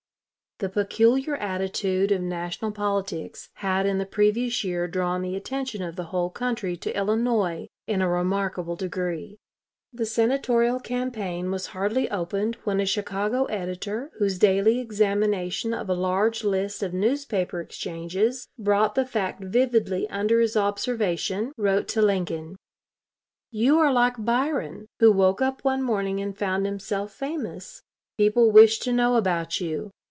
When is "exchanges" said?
17.59-18.47